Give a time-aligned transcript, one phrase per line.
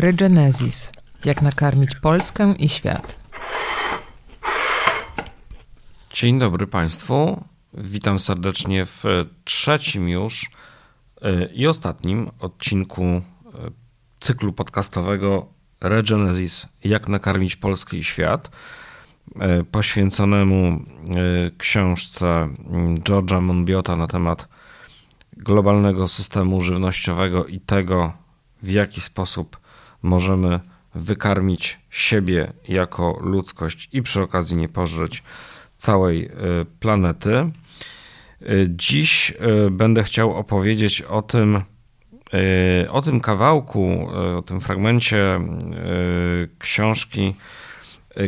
[0.00, 0.92] Regenesis.
[1.24, 3.18] Jak nakarmić Polskę i świat.
[6.12, 7.44] Dzień dobry Państwu.
[7.74, 9.04] Witam serdecznie w
[9.44, 10.50] trzecim już
[11.22, 13.22] e, i ostatnim odcinku e,
[14.20, 15.46] cyklu podcastowego
[15.80, 16.68] Regenesis.
[16.84, 18.50] Jak nakarmić Polskę i świat
[19.40, 20.84] e, poświęconemu
[21.58, 22.48] książce
[22.94, 24.48] George'a Monbiota na temat
[25.36, 28.12] globalnego systemu żywnościowego i tego,
[28.62, 29.59] w jaki sposób
[30.02, 30.60] możemy
[30.94, 35.22] wykarmić siebie jako ludzkość i przy okazji nie pożreć
[35.76, 36.30] całej y,
[36.80, 37.50] planety.
[38.42, 39.30] Y, dziś
[39.66, 41.62] y, będę chciał opowiedzieć o tym,
[42.90, 45.40] o tym kawałku, o tym fragmencie
[46.58, 47.34] książki,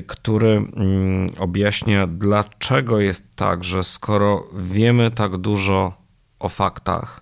[0.07, 5.93] który mm, objaśnia, dlaczego jest tak, że skoro wiemy tak dużo
[6.39, 7.22] o faktach,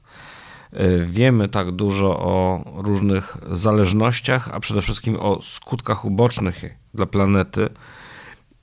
[1.06, 7.68] wiemy tak dużo o różnych zależnościach, a przede wszystkim o skutkach ubocznych dla planety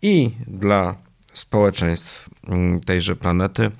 [0.01, 0.95] i dla
[1.33, 3.71] społeczeństw mm, tejże planety.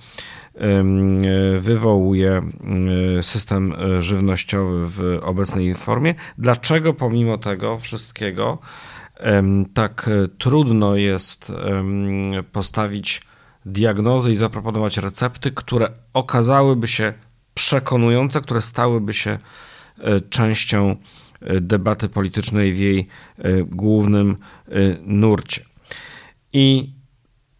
[1.59, 2.41] Wywołuje
[3.19, 6.15] y, system żywnościowy w obecnej formie.
[6.37, 8.57] Dlaczego pomimo tego wszystkiego
[9.73, 11.53] tak trudno jest
[12.51, 13.21] postawić
[13.65, 17.13] diagnozy i zaproponować recepty, które okazałyby się
[17.57, 19.39] przekonujące, które stałyby się
[19.99, 20.95] e, częścią
[21.41, 24.37] e, debaty politycznej w jej e, głównym
[25.01, 25.65] nurcie.
[26.53, 26.93] I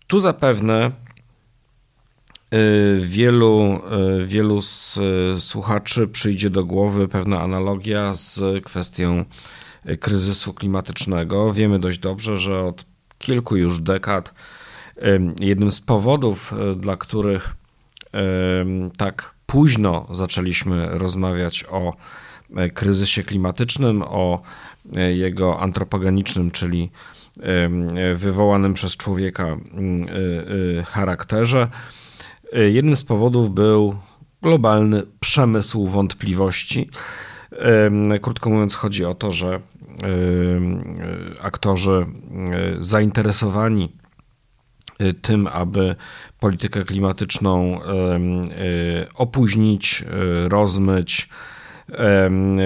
[0.08, 0.92] tu zapewne
[3.02, 3.82] wielu,
[4.26, 5.00] wielu z
[5.38, 9.26] słuchaczy przyjdzie do głowy pewna analogia z kwestią
[10.00, 11.54] kryzysu klimatycznego.
[11.54, 12.86] Wiemy dość dobrze, że od
[13.20, 14.34] kilku już dekad
[15.40, 17.56] jednym z powodów, dla których
[18.98, 21.94] tak późno zaczęliśmy rozmawiać o
[22.56, 24.42] e, kryzysie klimatycznym, o
[24.96, 26.92] e, jego antropogenicznym, czyli
[28.16, 29.58] wywołanym przez człowieka e,
[30.84, 31.68] charakterze.
[32.54, 33.96] Jednym z powodów był
[34.42, 36.90] globalny przemysł wątpliwości.
[38.22, 39.60] Krótko mówiąc, chodzi o to, że
[41.42, 42.06] aktorzy
[42.80, 43.92] zainteresowani
[45.22, 45.96] tym, aby
[46.40, 47.86] politykę klimatyczną y,
[49.16, 50.04] opóźnić,
[50.46, 51.30] y, rozmyć,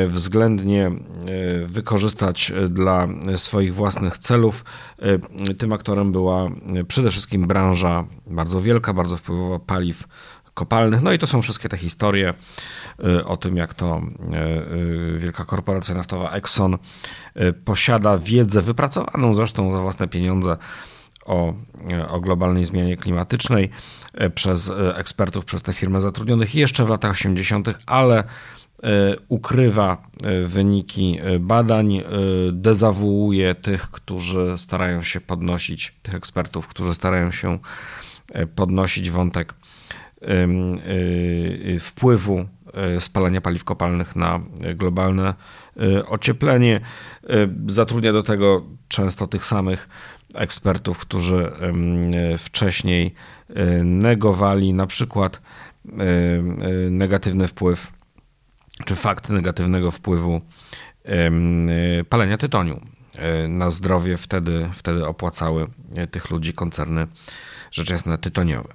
[0.07, 0.91] względnie
[1.65, 4.65] wykorzystać dla swoich własnych celów.
[5.57, 6.47] Tym aktorem była
[6.87, 10.07] przede wszystkim branża bardzo wielka, bardzo wpływowa paliw
[10.53, 11.01] kopalnych.
[11.01, 12.33] No i to są wszystkie te historie
[13.25, 14.01] o tym, jak to
[15.17, 16.77] wielka korporacja naftowa Exxon
[17.65, 20.57] posiada wiedzę wypracowaną zresztą za własne pieniądze
[21.31, 21.53] o,
[22.07, 23.69] o globalnej zmianie klimatycznej
[24.13, 28.23] e, przez e, ekspertów, przez te firmy zatrudnionych jeszcze w latach 80., ale e,
[29.27, 29.97] ukrywa
[30.45, 32.03] wyniki badań,
[32.51, 37.59] dezawuuje tych, którzy starają się podnosić, tych ekspertów, którzy starają się
[38.55, 39.53] podnosić wątek
[41.79, 42.45] wpływu
[42.99, 44.39] spalania paliw kopalnych na
[44.75, 45.33] globalne
[46.07, 46.81] ocieplenie.
[47.67, 49.89] Zatrudnia do tego często tych samych
[50.35, 51.51] ekspertów, którzy
[52.37, 53.13] wcześniej
[53.49, 55.41] e, negowali na przykład
[55.85, 55.91] e,
[56.89, 57.91] negatywny wpływ,
[58.85, 60.41] czy fakt negatywnego wpływu
[62.09, 62.81] palenia tytoniu
[63.15, 64.17] e, na zdrowie.
[64.17, 65.67] Wtedy, wtedy opłacały
[66.11, 67.07] tych ludzi koncerny
[67.71, 68.73] rzecz jasna tytoniowe.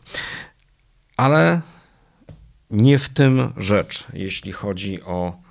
[1.17, 1.61] Ale
[2.71, 5.46] nie w tym rzecz, jeśli chodzi o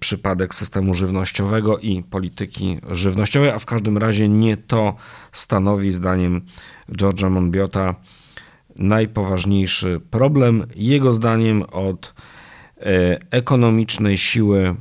[0.00, 4.94] przypadek systemu żywnościowego i polityki żywnościowej, a w każdym razie nie to
[5.32, 6.40] stanowi zdaniem
[6.88, 7.94] George'a Monbiota
[8.76, 10.66] najpoważniejszy problem.
[10.76, 12.14] Jego zdaniem od
[12.76, 12.82] e,
[13.30, 14.74] ekonomicznej siły e,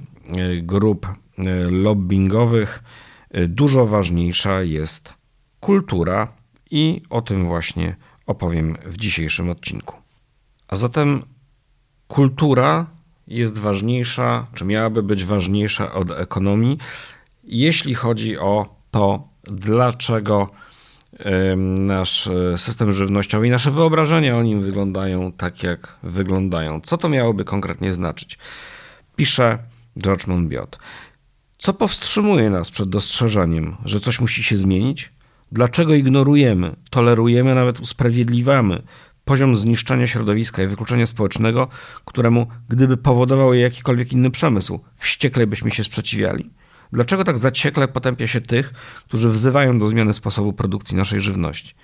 [0.62, 1.14] grup e,
[1.72, 2.84] lobbyingowych
[3.47, 5.14] dużo ważniejsza jest
[5.59, 6.28] kultura
[6.72, 9.96] i o tym właśnie opowiem w dzisiejszym odcinku.
[10.68, 11.22] A zatem
[12.08, 12.85] kultura
[13.28, 16.78] jest ważniejsza, czy miałaby być ważniejsza od ekonomii,
[17.44, 20.50] jeśli chodzi o to, dlaczego
[21.78, 26.82] nasz e, system żywnościowy i nasze wyobrażenia o nim wyglądają tak, jak wyglądają.
[26.82, 28.38] Co to miałoby konkretnie znaczyć?
[29.16, 29.58] Pisze
[30.00, 30.80] George Monbiot.
[31.58, 35.12] Co powstrzymuje nas przed dostrzeżeniem, że coś musi się zmienić?
[35.52, 38.82] Dlaczego ignorujemy, tolerujemy, nawet usprawiedliwiamy
[39.28, 41.68] poziom zniszczenia środowiska i wykluczenia społecznego,
[42.06, 46.50] któremu, gdyby powodował je jakikolwiek inny przemysł, wściekle byśmy się sprzeciwiali?
[46.94, 48.74] Dlaczego tak zaciekle potępia się tych,
[49.06, 51.76] którzy wzywają do zmiany sposobu produkcji naszej żywności?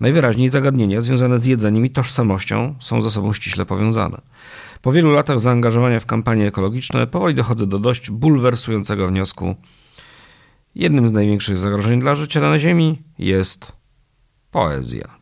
[0.00, 4.20] Najwyraźniej zagadnienia związane z jedzeniem i tożsamością są ze sobą ściśle powiązane.
[4.82, 9.56] Po wielu latach zaangażowania w kampanie ekologiczne powoli dochodzę do dość bulwersującego wniosku.
[10.74, 13.72] Jednym z największych zagrożeń dla życia na Ziemi jest
[14.50, 15.21] poezja.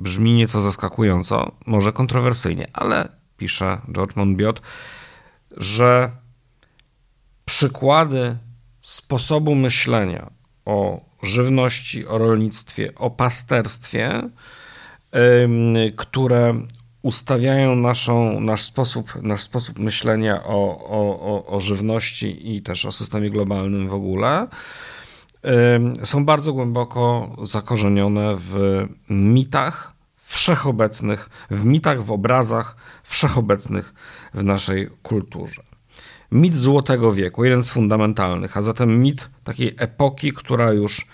[0.00, 4.62] Brzmi nieco zaskakująco, może kontrowersyjnie, ale pisze George Monbiot,
[5.56, 6.10] że
[7.44, 8.38] przykłady
[8.80, 10.30] sposobu myślenia
[10.64, 14.22] o żywności, o rolnictwie, o pasterstwie,
[15.96, 16.54] które
[17.02, 23.30] ustawiają naszą, nasz, sposób, nasz sposób myślenia o, o, o żywności i też o systemie
[23.30, 24.46] globalnym w ogóle,
[26.04, 33.94] są bardzo głęboko zakorzenione w mitach wszechobecnych, w mitach, w obrazach wszechobecnych
[34.34, 35.62] w naszej kulturze.
[36.32, 41.06] Mit Złotego Wieku, jeden z fundamentalnych, a zatem mit takiej epoki, która już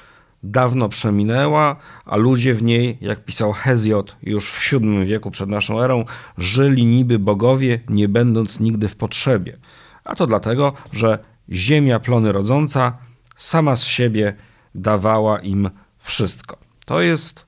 [0.43, 5.81] dawno przeminęła, a ludzie w niej, jak pisał Hezjot już w VII wieku przed naszą
[5.81, 6.05] erą,
[6.39, 9.59] żyli niby bogowie, nie będąc nigdy w potrzebie.
[10.05, 11.19] A to dlatego, że
[11.51, 12.99] ziemia plony rodząca
[13.37, 14.35] sama z siebie
[14.75, 16.59] dawała im wszystko.
[16.85, 17.47] To jest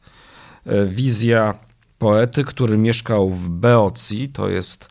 [0.67, 1.55] e, wizja
[1.99, 4.88] poety, który mieszkał w Beocji, to jest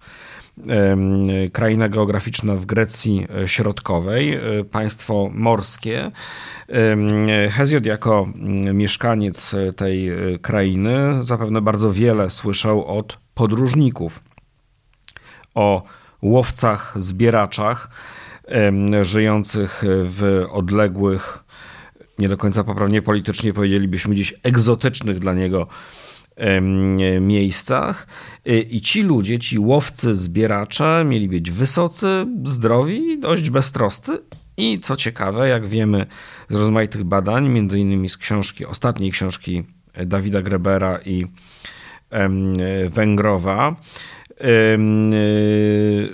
[1.53, 6.11] kraina geograficzna w Grecji e, Środkowej, e, państwo morskie.
[7.51, 10.11] Hezjod jako mm, mieszkaniec tej
[10.41, 14.23] krainy zapewne bardzo wiele słyszał od podróżników
[15.55, 15.83] o
[16.21, 17.89] łowcach, zbieraczach
[19.01, 21.43] żyjących w odległych,
[22.19, 25.67] nie do końca poprawnie politycznie powiedzielibyśmy gdzieś egzotycznych dla niego
[27.21, 28.07] miejscach.
[28.47, 34.19] Y, I ci ludzie, ci łowcy, zbieracze mieli być wysocy, zdrowi dość beztroscy.
[34.57, 36.05] I co ciekawe, jak wiemy
[36.49, 39.63] z rozmaitych badań, między innymi z książki, ostatniej książki
[40.05, 41.25] Dawida Grebera i
[42.89, 43.75] Węgrowa,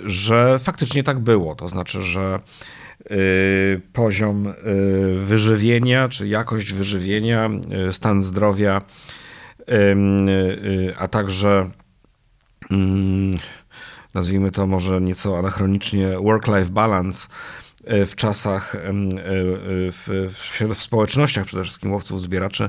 [0.06, 1.54] że faktycznie tak było.
[1.54, 2.40] To znaczy, że
[3.10, 4.54] y, poziom
[5.26, 7.50] wyżywienia, czy jakość wyżywienia,
[7.90, 8.82] stan zdrowia
[9.68, 11.70] Y, a także
[12.70, 13.38] mm,
[14.14, 17.28] nazwijmy to może nieco anachronicznie work-life balance
[17.92, 18.78] y, w czasach, y,
[19.92, 20.30] w,
[20.74, 22.68] w, społecznościach przede wszystkim łowców, zbieraczy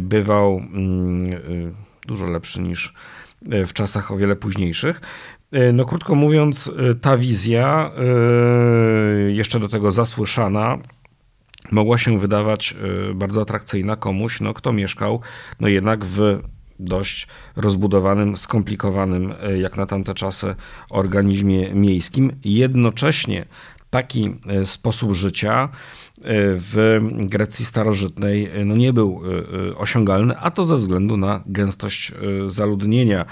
[0.00, 1.74] bywał mm,
[2.06, 2.94] dużo lepszy niż
[3.42, 5.00] w czasach o wiele późniejszych.
[5.72, 7.90] No krótko mówiąc, ta wizja,
[9.28, 10.78] jeszcze do tego zasłyszana,
[11.72, 12.74] mogła się wydawać
[13.14, 15.20] bardzo atrakcyjna komuś, no, kto mieszkał
[15.60, 16.40] no jednak w
[16.78, 20.54] dość rozbudowanym, skomplikowanym jak na tamte czasy
[20.90, 22.32] organizmie miejskim.
[22.44, 23.46] Jednocześnie
[23.90, 24.30] taki
[24.60, 25.68] y, sposób życia
[26.54, 29.22] w Grecji starożytnej no nie był
[29.76, 32.12] osiągalny, a to ze względu na gęstość
[32.46, 33.26] zaludnienia.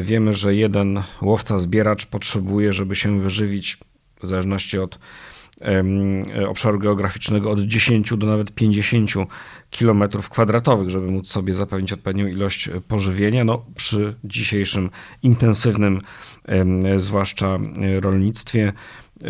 [0.00, 3.78] Wiemy, że jeden łowca-zbieracz potrzebuje, żeby się wyżywić,
[4.22, 4.98] w zależności od
[6.48, 9.10] obszaru geograficznego od 10 do nawet 50
[9.78, 13.44] km kwadratowych, żeby móc sobie zapewnić odpowiednią ilość pożywienia.
[13.44, 14.90] No, przy dzisiejszym
[15.22, 16.00] intensywnym,
[16.96, 17.56] zwłaszcza
[18.00, 18.72] rolnictwie,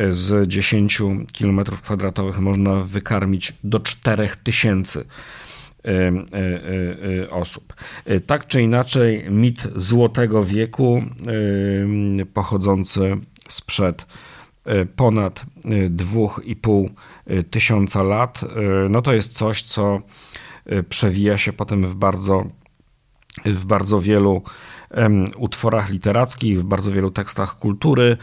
[0.09, 1.03] z 10
[1.39, 5.05] km kwadratowych można wykarmić do 4000 e,
[5.85, 6.13] e,
[7.23, 7.75] e, osób.
[8.27, 11.03] Tak czy inaczej, mit Złotego Wieku
[12.35, 13.17] pochodzący
[13.49, 14.07] sprzed
[14.97, 18.41] ponad 2,5 e, e, tysiąca lat,
[18.91, 20.01] no to jest coś, co
[20.89, 22.45] przewija się potem w bardzo,
[23.45, 24.43] w bardzo wielu
[25.37, 28.17] utworach literackich, w bardzo wielu tekstach kultury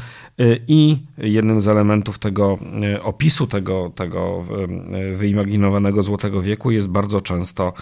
[0.68, 2.58] i jednym z elementów tego
[3.02, 4.44] opisu tego, tego
[5.14, 7.74] wyimaginowanego Złotego Wieku jest bardzo często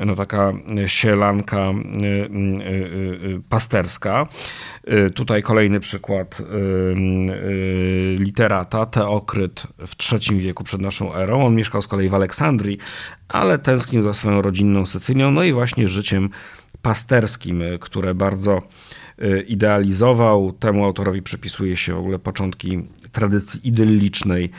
[0.00, 0.52] no taka
[0.86, 2.28] sielanka y, y,
[3.36, 4.26] y, pasterska.
[5.14, 6.42] Tutaj kolejny przykład
[8.18, 11.46] literata, Teokryt w III wieku przed naszą erą.
[11.46, 12.78] On mieszkał z kolei w Aleksandrii,
[13.28, 16.30] ale tęsknił za swoją rodzinną Sycylią, no i właśnie życiem
[16.82, 18.62] pasterskim, które bardzo
[19.46, 20.52] idealizował.
[20.52, 24.50] Temu autorowi przypisuje się w ogóle początki tradycji idyllicznej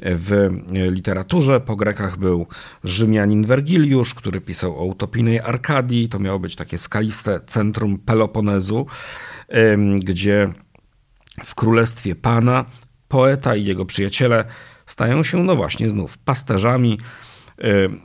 [0.00, 1.60] w literaturze.
[1.60, 2.46] Po Grekach był
[2.84, 6.08] Rzymianin Wergiliusz, który pisał o utopijnej Arkadii.
[6.08, 8.86] To miało być takie skaliste centrum Peloponezu,
[9.98, 10.48] gdzie
[11.44, 12.64] w królestwie Pana
[13.08, 14.44] poeta i jego przyjaciele
[14.86, 16.98] stają się, no właśnie, znów pasterzami.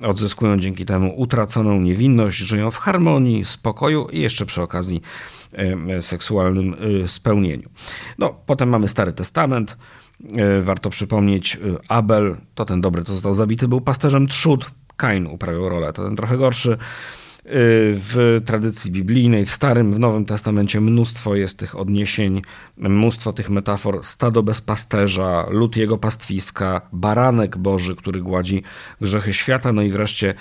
[0.03, 5.01] Odzyskują dzięki temu utraconą niewinność, żyją w harmonii, spokoju i jeszcze przy okazji
[6.01, 7.69] seksualnym y, spełnieniu.
[8.17, 9.77] No, potem mamy Stary Testament,
[10.61, 14.71] warto przypomnieć, Abel to ten dobry, co został zabity, był pasterzem trzód.
[14.97, 16.77] Kain uprawiał rolę, to ten trochę gorszy.
[17.49, 22.41] W tradycji biblijnej, w Starym, w Nowym Testamencie mnóstwo jest tych odniesień,
[22.77, 24.03] mnóstwo tych metafor.
[24.03, 28.63] Stado bez pasterza, lud jego pastwiska, baranek Boży, który gładzi
[29.01, 30.33] grzechy świata, no i wreszcie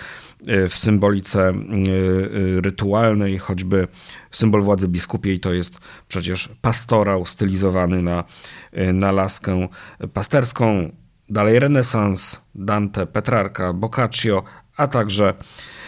[0.69, 1.53] w symbolice
[2.63, 3.89] rytualnej, choćby
[4.31, 8.25] symbol władzy biskupiej to jest przecież pastorał stylizowany na,
[8.93, 9.69] na laskę
[10.13, 10.93] pasterską.
[11.29, 14.43] Dalej renesans, Dante, Petrarka, Boccaccio,
[14.77, 15.86] a także e, e,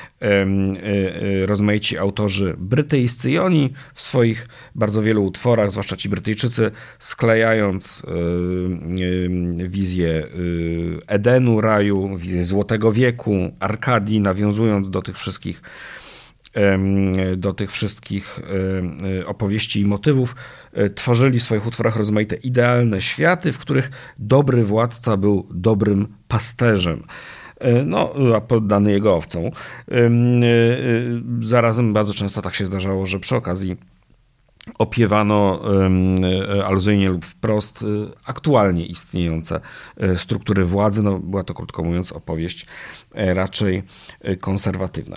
[1.47, 9.69] rozmaici autorzy brytyjscy i oni w swoich bardzo wielu utworach, zwłaszcza ci Brytyjczycy, sklejając e,
[9.69, 10.27] wizję
[11.07, 15.63] Edenu, raju, wizję Złotego Wieku, Arkadii, nawiązując do tych wszystkich
[17.37, 18.41] do tych wszystkich
[19.27, 20.37] opowieści i motywów,
[20.95, 27.03] tworzyli w swoich utworach rozmaite idealne światy, w których dobry władca był dobrym pasterzem.
[27.59, 29.45] E, no, a poddany jego owcą.
[29.45, 29.51] E,
[29.95, 30.11] e,
[31.41, 33.77] zarazem bardzo często tak się zdarzało, że przy okazji
[34.79, 35.61] opiewano
[36.65, 37.85] aluzyjnie lub wprost
[38.25, 39.61] aktualnie istniejące
[40.17, 41.03] struktury władzy.
[41.03, 42.67] No, była to, krótko mówiąc, opowieść
[43.15, 43.83] raczej
[44.41, 45.17] konserwatywna.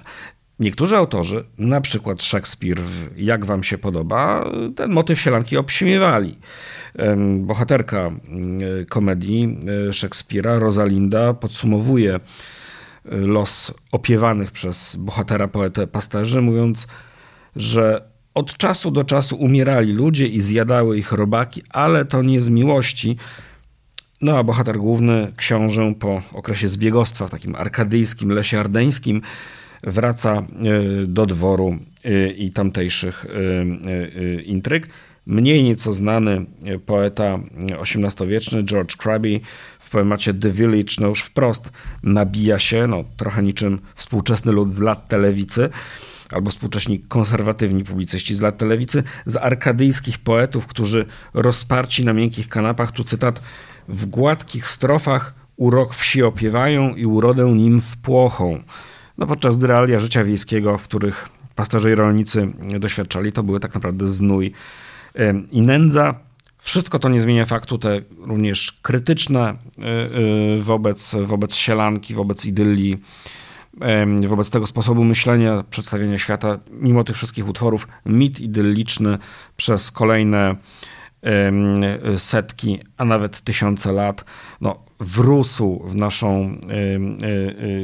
[0.62, 2.82] Niektórzy autorzy, na przykład Szekspir,
[3.18, 6.38] jak wam się podoba, ten motyw sielanki obśmiewali.
[7.40, 8.12] Bohaterka
[8.90, 9.60] komedii
[9.92, 12.20] Szekspira, Rosalinda, podsumowuje
[13.06, 16.88] los opiewanych przez bohatera poetę pasterzy, mówiąc,
[17.56, 18.02] że
[18.34, 23.18] od czasu do czasu umierali ludzie i zjadały ich robaki, ale to nie z miłości.
[24.22, 29.22] No a bohater główny, książę po okresie zbiegostwa w takim arkadyjskim lesie ardeńskim,
[29.84, 30.44] wraca e,
[31.08, 34.88] do dworu e, i tamtejszych e, intryg.
[35.26, 36.46] Mniej nieco znany
[36.86, 37.40] poeta
[37.82, 39.40] XVIII-wieczny George Crabbe
[39.80, 41.72] w poemacie The Village no już wprost
[42.04, 45.70] nabija się, no, trochę niczym współczesny lud z lat telewicy,
[46.32, 52.92] albo współcześni konserwatywni publicyści z lat telewicy, z arkadyjskich poetów, którzy rozparci na miękkich kanapach,
[52.92, 53.42] tu cytat,
[53.88, 58.64] w gładkich strofach urok wsi opiewają i urodę nim wpłochą.
[59.18, 63.74] No podczas gdy realia życia wiejskiego, w których pasterze i rolnicy doświadczali, to były tak
[63.74, 64.54] naprawdę znój
[65.52, 66.20] i nędza.
[66.58, 69.54] Wszystko to nie zmienia faktu, te również krytyczne e,
[69.84, 72.98] e, wobec, wobec sielanki, wobec idylii,
[74.28, 79.18] wobec tego sposobu myślenia, przedstawienia świata, mimo tych wszystkich utworów, mit idylliczny
[79.58, 80.56] przez kolejne
[82.18, 84.26] setki, a nawet tysiące lat,
[84.62, 86.58] no, wrósł w naszą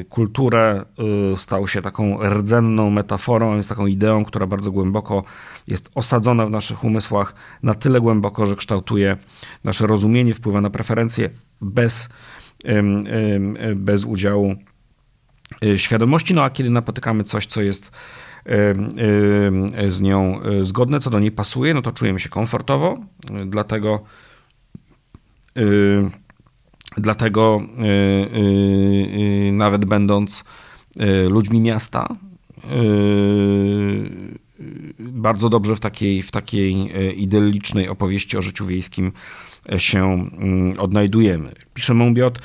[0.10, 0.86] kulturę,
[1.34, 5.24] y, stał się taką rdzenną metaforą, więc taką ideą, która bardzo głęboko
[5.68, 9.18] jest osadzona w naszych umysłach, na tyle głęboko, że kształtuje
[9.64, 11.30] nasze rozumienie, wpływa na preferencje
[11.62, 12.10] bez,
[13.76, 14.56] bez udziału
[15.64, 16.34] y, świadomości.
[16.34, 17.92] No a kiedy napotykamy coś, co jest
[19.88, 22.96] z nią zgodne, co do niej pasuje, no to czujemy się komfortowo,
[23.46, 24.04] dlatego
[26.98, 27.62] dlatego
[29.48, 30.44] e, nawet będąc
[31.30, 32.16] ludźmi miasta,
[35.00, 39.12] bardzo dobrze w takiej, w takiej idyllicznej opowieści o życiu wiejskim
[39.78, 41.54] się mm, odnajdujemy.
[41.74, 42.40] Pisze Mąbiot,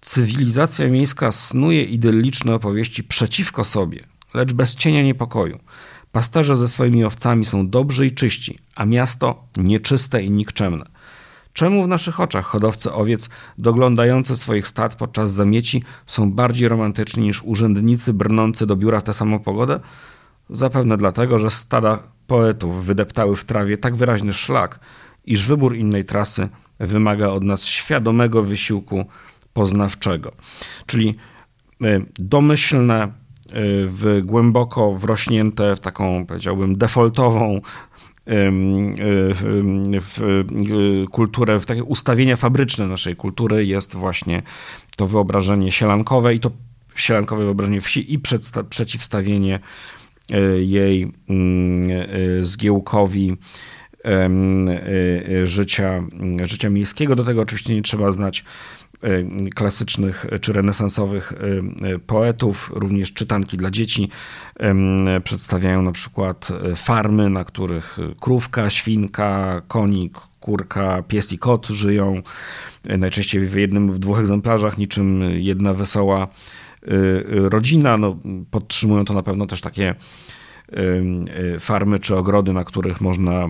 [0.00, 5.58] cywilizacja miejska snuje idylliczne opowieści przeciwko sobie, lecz bez cienia niepokoju.
[6.12, 10.84] Pasterze ze swoimi owcami są dobrzy i czyści, a miasto nieczyste i nikczemne.
[11.52, 13.28] Czemu w naszych oczach hodowcy owiec
[13.58, 19.14] doglądający swoich stad podczas zamieci są bardziej romantyczni niż urzędnicy brnący do biura w tę
[19.14, 19.80] samą pogodę?
[20.50, 24.80] Zapewne dlatego, że stada poetów wydeptały w trawie tak wyraźny szlak,
[25.24, 26.48] iż wybór innej trasy
[26.80, 29.04] wymaga od nas świadomego wysiłku
[29.52, 30.32] poznawczego.
[30.86, 31.16] Czyli
[31.82, 33.22] y, domyślne,
[33.86, 37.60] w głęboko wrośnięte w taką, powiedziałbym, defaultową
[40.00, 40.20] w
[41.10, 44.42] kulturę, w takie ustawienia fabryczne naszej kultury jest właśnie
[44.96, 46.50] to wyobrażenie sielankowe i to
[46.94, 48.18] sielankowe wyobrażenie wsi i
[48.70, 49.60] przeciwstawienie
[50.30, 53.36] e, jej mm, e, zgiełkowi
[54.04, 54.30] e,
[55.46, 56.02] życia,
[56.42, 57.16] życia miejskiego.
[57.16, 58.44] Do tego oczywiście nie trzeba znać
[58.91, 58.91] E,
[59.54, 64.08] klasycznych czy renesansowych e, poetów, również czytanki dla dzieci.
[65.24, 72.22] Przedstawiają na przykład farmy, na których krówka, świnka, konik, kurka, pies i kot żyją.
[72.84, 76.28] Najczęściej w jednym lub dwóch egzemplarzach, niczym jedna wesoła
[77.28, 77.96] rodzina.
[77.96, 78.16] No,
[78.50, 80.41] podtrzymują to na pewno też takie Y,
[81.60, 83.48] farmy czy ogrody, na których można y,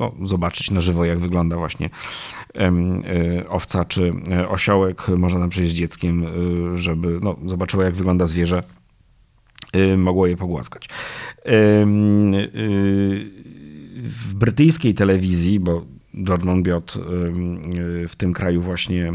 [0.00, 1.90] no, zobaczyć na żywo, jak wygląda właśnie
[2.56, 4.10] y, owca czy
[4.48, 5.08] osiołek.
[5.08, 6.24] Można tam przyjść z dzieckiem,
[6.74, 8.62] żeby no, zobaczyło, jak wygląda zwierzę
[9.96, 10.88] mogło je pogłaskać.
[14.02, 15.84] W brytyjskiej telewizji, bo
[16.24, 16.98] George Monbiot
[18.08, 19.12] w tym kraju właśnie,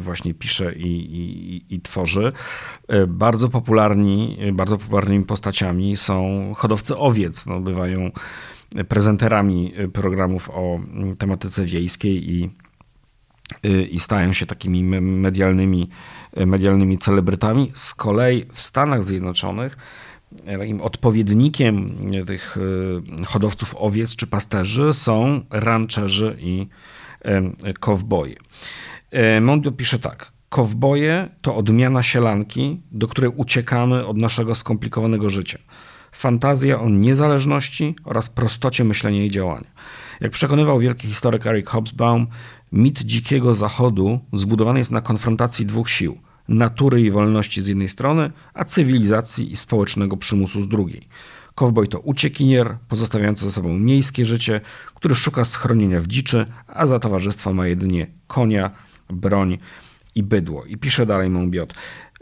[0.00, 2.32] właśnie pisze i, i, i, tworzy.
[3.08, 7.46] Bardzo popularni, bardzo popularnymi postaciami są hodowcy owiec.
[7.46, 8.10] No, bywają
[8.88, 10.80] prezenterami programów o
[11.18, 12.50] tematyce wiejskiej i,
[13.90, 15.88] i stają się takimi medialnymi,
[16.46, 17.70] medialnymi celebrytami.
[17.74, 19.76] Z kolei w Stanach Zjednoczonych
[20.58, 21.96] takim odpowiednikiem
[22.26, 22.56] tych
[23.26, 26.66] hodowców owiec czy pasterzy są rancherzy i
[27.80, 28.36] kowboje.
[29.40, 30.32] Mondo pisze tak.
[30.48, 35.58] Kowboje to odmiana sielanki, do której uciekamy od naszego skomplikowanego życia.
[36.12, 39.70] Fantazja o niezależności oraz prostocie myślenia i działania.
[40.20, 42.26] Jak przekonywał wielki historyk Eric Hobsbawm,
[42.72, 46.18] mit dzikiego zachodu zbudowany jest na konfrontacji dwóch sił–
[46.50, 51.08] natury i wolności z jednej strony, a cywilizacji i społecznego przymusu z drugiej.
[51.54, 54.60] Kowboj to uciekinier, pozostawiający za sobą miejskie życie,
[54.94, 58.70] który szuka schronienia w dziczy, a za towarzystwo ma jedynie konia,
[59.08, 59.58] broń
[60.14, 60.64] i bydło.
[60.64, 61.74] I pisze dalej Monbiot.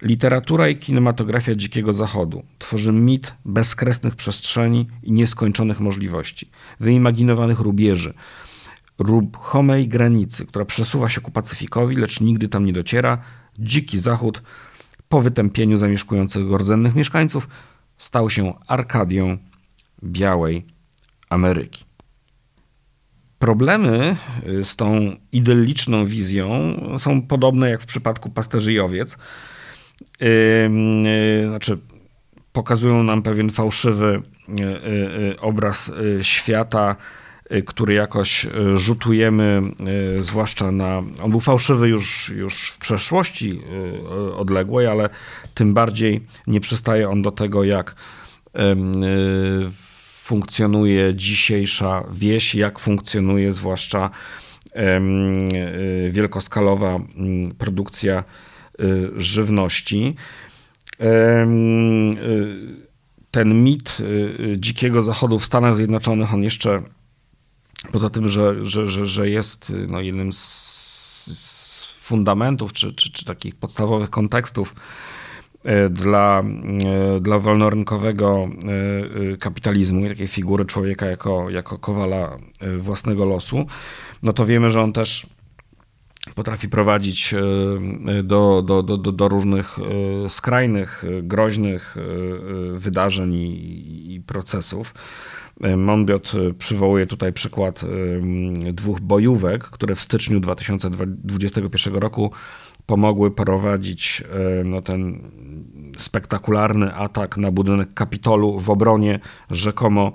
[0.03, 8.15] Literatura i kinematografia Dzikiego Zachodu tworzy mit bezkresnych przestrzeni i nieskończonych możliwości, wyimaginowanych rubieży,
[8.99, 13.19] ruchomej granicy, która przesuwa się ku Pacyfikowi, lecz nigdy tam nie dociera,
[13.59, 14.43] dziki zachód
[15.09, 17.49] po wytępieniu zamieszkujących rdzennych mieszkańców
[17.99, 19.38] stał się Arkadią
[20.05, 20.67] białej
[21.29, 21.85] Ameryki.
[23.38, 29.19] Problemy y, z tą idylliczną wizją są podobne jak w przypadku pasterzy i owiec.
[30.21, 31.79] Yy, znaczy,
[32.53, 37.28] pokazują nam pewien fałszywy yy, obraz świata, Y,
[37.67, 39.62] który jakoś y, rzutujemy,
[40.19, 41.02] y, zwłaszcza na.
[41.23, 43.61] On był fałszywy już, już w przeszłości
[44.37, 45.09] odległej, ale
[45.55, 47.95] tym bardziej nie przystaje on do tego, jak
[50.23, 54.11] funkcjonuje dzisiejsza wieś, jak funkcjonuje zwłaszcza
[56.11, 58.25] wielkoskalowa mm, produkcja
[59.16, 60.14] żywności.
[63.31, 63.99] Ten mit
[64.57, 66.83] dzikiego zachodu w Stanach Zjednoczonych, on jeszcze
[67.93, 70.38] Poza tym, że, że, że, że jest no, jednym z,
[71.33, 74.75] z fundamentów czy, czy, czy takich podstawowych kontekstów
[75.64, 76.43] e, dla,
[77.17, 78.49] e, dla wolnorynkowego
[79.33, 82.37] e, kapitalizmu, takiej figury człowieka jako, jako kowala
[82.79, 83.67] własnego losu,
[84.23, 85.27] no to wiemy, że on też
[86.35, 87.35] potrafi prowadzić
[88.23, 89.79] do, do, do, do różnych
[90.29, 91.97] skrajnych, groźnych
[92.75, 94.95] wydarzeń i, i procesów.
[95.77, 102.33] Monbiot e, przywołuje tutaj przykład e, dwóch bojówek, które w styczniu 2021 roku
[102.87, 104.23] pomogły prowadzić
[104.61, 105.21] e, no, ten
[105.97, 110.12] spektakularny atak na budynek Kapitolu w obronie rzekomo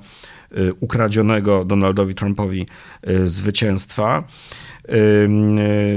[0.80, 2.68] ukradzionego Donaldowi Trumpowi
[3.26, 4.24] zwycięstwa.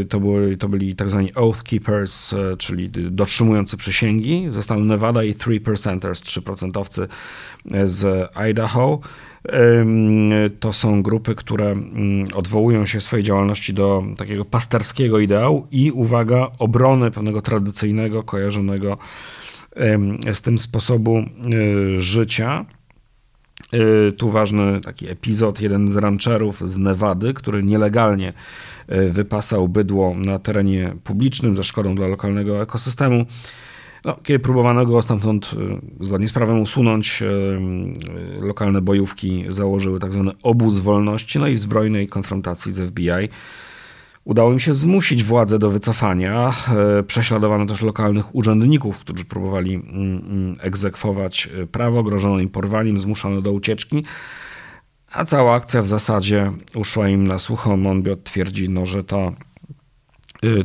[0.09, 5.35] To, były, to byli tak zwani Oath Keepers, czyli dotrzymujący przysięgi ze stanu Nevada i
[5.35, 7.09] 3%ers, 3%
[7.85, 9.01] z Idaho.
[10.61, 15.93] To są grupy, które mm, odwołują się w swojej działalności do takiego pasterskiego ideału i,
[15.93, 18.99] uwaga, obrony pewnego tradycyjnego, kojarzonego
[20.33, 22.65] z tym sposobu y, życia.
[23.75, 28.33] Y, tu ważny taki epizod, jeden z rancherów z Nevady, który nielegalnie
[28.93, 33.27] y, wypasał bydło na terenie publicznym ze szkodą dla lokalnego ekosystemu
[34.07, 35.51] no, kiedy próbowano go stamtąd
[36.01, 41.49] y, zgodnie z prawem usunąć, y, y, lokalne bojówki założyły tak zwany obóz wolności, no
[41.49, 43.29] i w zbrojnej konfrontacji z FBI
[44.25, 46.53] udało im się zmusić władzę do wycofania.
[47.07, 53.53] Prześladowano też lokalnych urzędników, którzy próbowali mm, mm, egzekwować prawo, grożono im porwaniem, zmuszano do
[53.53, 54.05] ucieczki.
[55.13, 57.77] A cała akcja w zasadzie uszła im na sucho.
[57.77, 59.33] Monbiot twierdzi, no, że ta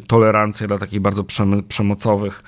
[0.07, 1.23] tolerancja dla takich bardzo
[1.67, 2.43] przemocowych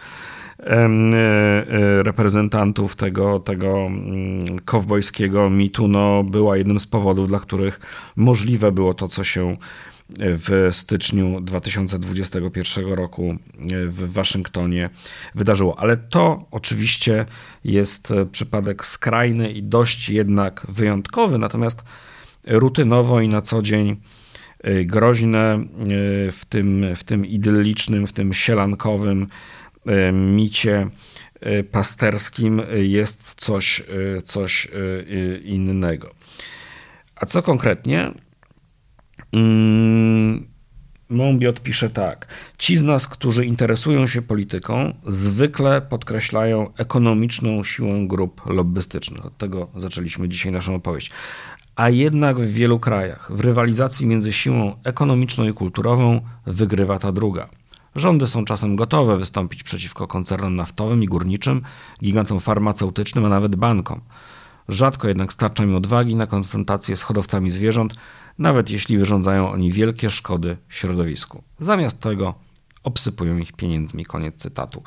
[2.02, 7.80] reprezentantów tego, tego mm, kowbojskiego mitu no, była jednym z powodów, dla których
[8.16, 9.58] możliwe było to, co się
[10.20, 13.36] w styczniu 2021 roku
[13.88, 14.90] w Waszyngtonie
[15.36, 15.80] wydarzyło.
[15.80, 17.26] Ale to oczywiście
[17.64, 21.84] jest przypadek skrajny i dość jednak wyjątkowy, natomiast
[22.48, 23.96] rutynowo i na co dzień
[24.64, 25.64] e, groźne
[26.32, 29.28] w tym, w tym idyllicznym, w tym sielankowym E,
[30.14, 30.88] micie
[31.40, 33.82] e, pasterskim jest coś,
[34.18, 34.68] e, coś
[35.44, 36.16] innego.
[37.16, 38.12] A co konkretnie?
[39.34, 40.54] Mm,
[41.10, 42.28] Mąbiot pisze tak.
[42.58, 49.26] Ci z nas, którzy interesują się polityką, zwykle podkreślają ekonomiczną siłę grup lobbystycznych.
[49.26, 51.12] Od tego zaczęliśmy dzisiaj naszą opowieść.
[51.76, 57.50] A jednak w wielu krajach w rywalizacji między siłą ekonomiczną i kulturową wygrywa ta druga.
[57.96, 61.62] Rządy są czasem gotowe wystąpić przeciwko koncernom naftowym i górniczym,
[62.04, 64.02] gigantom farmaceutycznym, a nawet bankom.
[64.70, 67.94] Rzadko jednak starcza mi odwagi na konfrontację z hodowcami zwierząt,
[68.40, 71.44] nawet jeśli wyrządzają oni wielkie szkody środowisku.
[71.60, 72.34] Zamiast tego
[72.84, 74.06] obsypują ich pieniędzmi.
[74.06, 74.84] Koniec cytatu.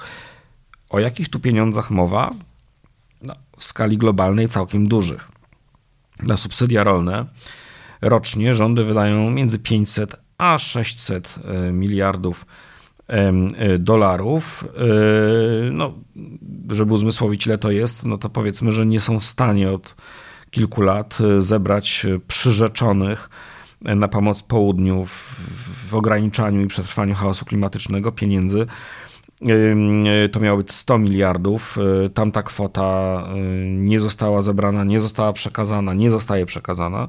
[0.88, 2.34] O jakich tu pieniądzach mowa?
[3.22, 5.28] No, w skali globalnej całkiem dużych.
[6.22, 7.26] Na subsydia rolne
[8.00, 12.46] rocznie rządy wydają między 500 a 600 e, miliardów
[13.78, 14.64] dolarów.
[14.76, 14.80] E,
[15.72, 15.94] no,
[16.70, 19.96] żeby uzmysłowić, ile to jest, no to powiedzmy, że nie są w stanie od
[20.50, 23.30] kilku lat zebrać przyrzeczonych
[23.82, 25.40] na pomoc południu w,
[25.90, 28.66] w ograniczaniu i przetrwaniu chaosu klimatycznego pieniędzy.
[30.32, 31.78] To miało być 100 miliardów.
[32.14, 33.22] Tamta kwota
[33.66, 37.08] nie została zebrana, nie została przekazana, nie zostaje przekazana.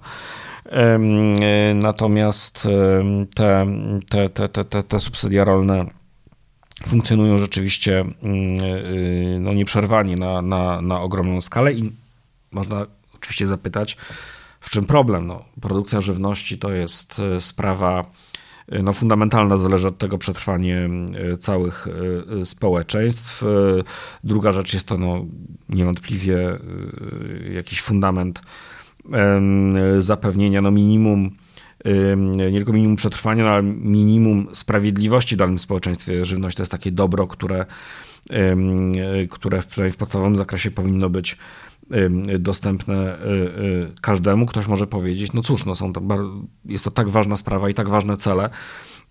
[1.76, 2.68] Natomiast
[3.36, 3.66] te,
[4.10, 5.86] te, te, te, te subsydia rolne
[6.88, 8.06] funkcjonują rzeczywiście
[9.40, 11.92] no, nieprzerwanie na, na, na ogromną skalę i
[12.52, 13.98] można oczywiście zapytać,
[14.60, 15.28] w czym problem?
[15.28, 18.06] No, produkcja żywności to jest e, sprawa
[18.68, 20.90] e, no, fundamentalna, zależy od tego przetrwanie
[21.34, 21.88] e, całych
[22.44, 23.44] społeczeństw.
[24.24, 25.26] Druga rzecz jest to no,
[25.70, 26.60] niewątpliwie
[27.54, 28.42] jakiś fundament
[29.98, 31.32] zapewnienia no, minimum
[32.26, 36.26] nie tylko minimum przetrwania, no, ale minimum sprawiedliwości w danym społeczeństwie.
[36.26, 37.66] Żywność to jest takie dobro, które,
[39.30, 41.38] które w, podstawowym zakresie powinno być
[42.40, 44.46] dostępne y, y, każdemu.
[44.46, 46.02] Ktoś może powiedzieć, no cóż, no są to,
[46.66, 48.50] jest to tak ważna sprawa i tak ważne cele,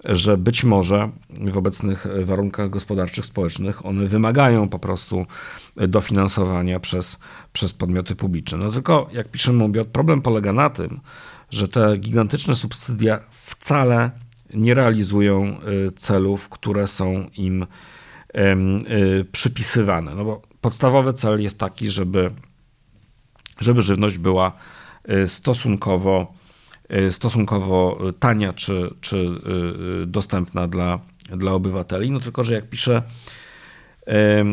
[0.05, 5.27] że być może w obecnych warunkach gospodarczych, społecznych one wymagają po prostu
[5.77, 7.21] dofinansowania przez,
[7.53, 8.59] przez podmioty publiczne.
[8.59, 11.01] No tylko, jak piszemy obiad, problem polega na tym,
[11.51, 14.11] że te gigantyczne subsydia wcale
[14.55, 17.67] nie realizują y, celów, które są im
[19.33, 20.15] przypisywane.
[20.15, 22.31] No bo podstawowy cel jest taki, żeby
[23.61, 24.53] żeby żywność była
[25.11, 26.46] y, stosunkowo, y,
[27.11, 29.17] stosunkowo tania czy, czy
[30.03, 30.99] y, dostępna dla,
[31.31, 32.11] dla obywateli.
[32.11, 33.03] No tylko, że jak pisze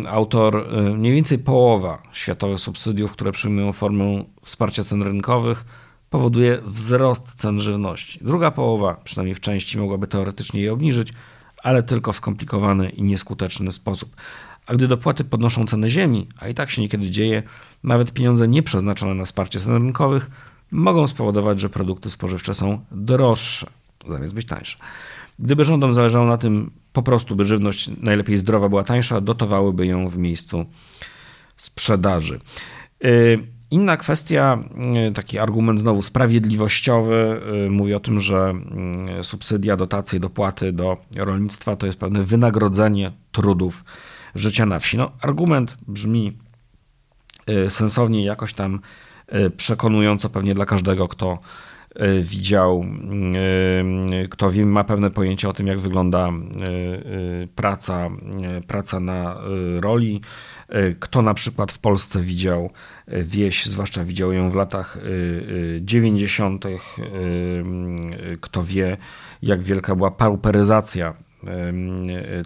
[0.10, 0.68] autor,
[0.98, 5.66] mniej więcej połowa światowych subsydiów, które przyjmują formę wsparcia cen rynkowych,
[6.10, 8.20] powoduje wzrost cen żywności.
[8.22, 11.14] Druga połowa, przynajmniej w części, mogłaby teoretycznie je obniżyć,
[11.64, 14.16] ale tylko w skomplikowany i nieskuteczny sposób.
[14.66, 17.44] A gdy dopłaty podnoszą cenę ziemi, a i tak się niekiedy dzieje,
[17.84, 20.30] nawet pieniądze nieprzeznaczone na wsparcie cen rynkowych
[20.74, 23.68] mogą spowodować, że produkty spożywcze są droższe,
[24.10, 24.78] zamiast być tańsze.
[25.40, 30.08] Gdyby rządom zależało na tym po prostu, by żywność najlepiej zdrowa była tańsza, dotowałyby ją
[30.08, 30.66] w miejscu
[31.58, 32.40] sprzedaży.
[33.06, 33.40] Y,
[33.72, 34.58] inna kwestia,
[35.10, 38.54] y, taki argument znowu sprawiedliwościowy, y, mówi o tym, że
[39.22, 43.84] subsydia, dotacje, dopłaty do rolnictwa to jest pewne wynagrodzenie trudów
[44.36, 44.98] życia na wsi.
[44.98, 46.38] No, argument brzmi
[47.70, 48.80] sensownie, jakoś tam
[49.58, 51.40] przekonująco pewnie dla każdego, kto
[52.02, 52.86] y, widział,
[54.30, 56.30] kto wie, ma pewne pojęcie o tym, jak wygląda
[57.56, 58.08] praca,
[58.68, 59.38] praca na
[59.80, 60.22] roli.
[61.00, 62.72] Kto na przykład w Polsce widział
[63.08, 64.98] wieś, zwłaszcza widział ją w latach
[65.82, 66.66] 90.,
[68.42, 68.98] kto wie,
[69.42, 71.14] jak wielka była pauperyzacja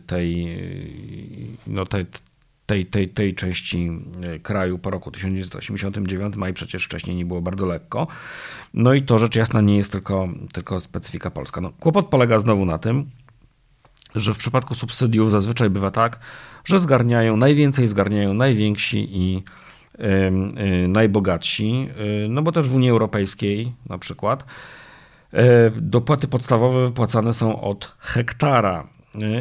[0.05, 0.57] tej,
[1.67, 2.05] no tej,
[2.67, 7.65] tej, tej, tej części e, kraju po roku 1989, maj przecież wcześniej nie było bardzo
[7.65, 8.07] lekko.
[8.73, 11.61] No i to rzecz jasna nie jest tylko, tylko specyfika polska.
[11.61, 13.09] No, kłopot polega znowu na tym,
[14.15, 16.19] że w przypadku subsydiów zazwyczaj bywa tak,
[16.65, 19.43] że zgarniają, najwięcej zgarniają najwięksi i
[20.83, 21.89] y, najbogatsi,
[22.25, 24.45] y, no bo też w Unii Europejskiej na przykład
[25.75, 28.87] dopłaty podstawowe wypłacane są od hektara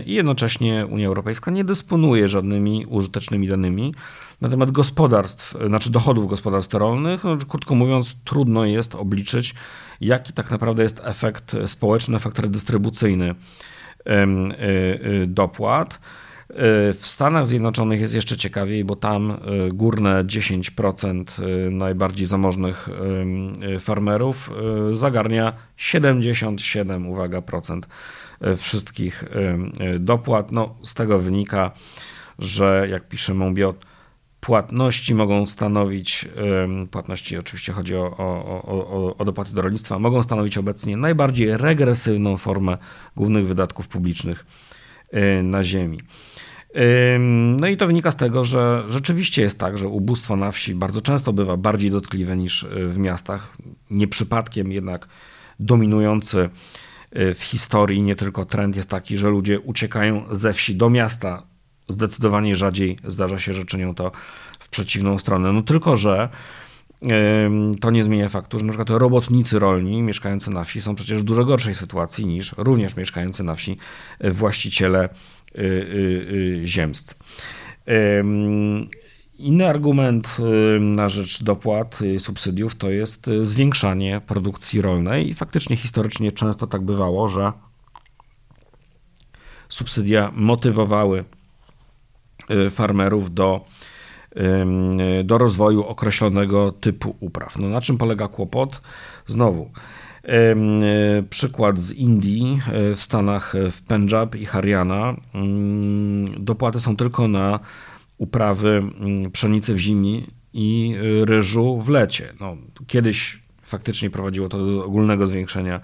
[0.06, 3.94] i jednocześnie Unia Europejska nie dysponuje żadnymi użytecznymi danymi
[4.40, 7.24] na temat gospodarstw, znaczy dochodów gospodarstw rolnych.
[7.24, 9.54] No, krótko mówiąc, trudno jest obliczyć,
[10.00, 13.34] jaki tak naprawdę jest efekt społeczny, efekt redystrybucyjny
[15.26, 16.00] dopłat.
[16.92, 19.38] W Stanach Zjednoczonych jest jeszcze ciekawiej, bo tam
[19.72, 22.88] górne 10% e, najbardziej zamożnych
[23.80, 24.50] farmerów
[24.92, 27.88] zagarnia 77, uwaga, procent
[28.56, 29.24] wszystkich
[30.00, 30.52] dopłat.
[30.52, 31.70] No, z tego wynika,
[32.38, 33.86] że jak pisze Monbiot,
[34.40, 36.28] płatności mogą stanowić,
[36.90, 42.36] płatności oczywiście chodzi o, o, o, o dopłaty do rolnictwa, mogą stanowić obecnie najbardziej regresywną
[42.36, 42.78] formę
[43.16, 44.46] głównych wydatków publicznych
[45.42, 46.00] na ziemi.
[47.56, 51.00] No i to wynika z tego, że rzeczywiście jest tak, że ubóstwo na wsi bardzo
[51.00, 53.56] często bywa bardziej dotkliwe niż e, w miastach.
[53.90, 55.08] Nie przypadkiem jednak
[55.60, 56.48] dominujący e,
[57.12, 61.42] w historii nie tylko trend jest taki, że ludzie uciekają ze wsi do miasta.
[61.88, 64.12] Zdecydowanie rzadziej zdarza się, że czynią to
[64.58, 65.52] w przeciwną stronę.
[65.52, 66.28] No tylko, że
[67.80, 71.24] to nie zmienia faktu, że na przykład robotnicy rolni mieszkający na wsi są przecież w
[71.24, 73.78] dużo gorszej sytuacji niż również mieszkający na wsi
[74.18, 75.08] e, właściciele
[75.58, 77.14] y, ziemscy.
[79.38, 80.36] Inny argument
[80.80, 86.82] na rzecz dopłat i subsydiów to jest zwiększanie produkcji rolnej i faktycznie historycznie często tak
[86.82, 87.52] bywało, że
[89.68, 91.24] subsydia motywowały
[92.70, 93.64] farmerów do,
[95.24, 97.58] do rozwoju określonego typu upraw.
[97.58, 98.82] No na czym polega kłopot?
[99.26, 99.70] Znowu,
[100.26, 100.54] E,
[101.30, 102.60] przykład z Indii,
[102.96, 105.14] w Stanach w Punjab i Haryana.
[106.38, 107.60] Dopłaty są tylko na
[108.18, 112.32] uprawy mm, pszenicy w zimie i ryżu w lecie.
[112.40, 115.80] No, kiedyś faktycznie prowadziło to do ogólnego zwiększenia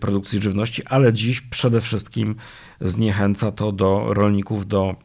[0.00, 2.34] produkcji żywności, ale dziś przede wszystkim
[2.80, 4.96] zniechęca to do rolników do,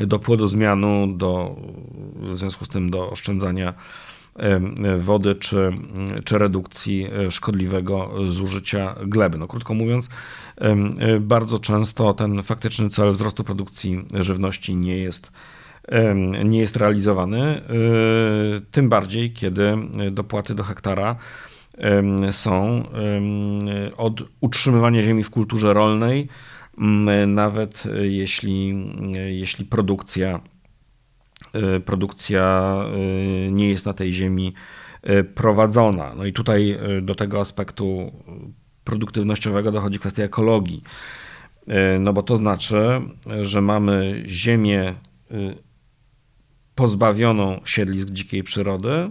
[0.00, 1.56] do płodozmianu, do,
[2.14, 3.74] w związku z tym do oszczędzania
[4.98, 5.72] wody czy,
[6.24, 9.38] czy redukcji e, szkodliwego zużycia gleby.
[9.38, 10.08] No, krótko mówiąc,
[10.56, 15.32] e, bardzo często ten faktyczny cel wzrostu produkcji żywności nie jest
[16.44, 17.62] nie jest realizowany, e,
[18.70, 19.76] tym bardziej kiedy
[20.10, 21.16] dopłaty do hektara
[22.30, 22.84] są
[23.96, 26.28] od utrzymywania ziemi w kulturze rolnej,
[27.26, 28.74] nawet jeśli,
[29.28, 30.40] jeśli produkcja
[31.84, 32.74] produkcja
[33.46, 34.54] y, nie jest na tej ziemi
[35.10, 36.14] y, prowadzona.
[36.14, 38.12] No i tutaj do tego aspektu
[38.84, 40.82] produktywnościowego dochodzi kwestia ekologii.
[42.00, 43.00] No bo to znaczy,
[43.42, 44.94] że mamy ziemię
[46.74, 49.10] pozbawioną siedlisk dzikiej przyrody,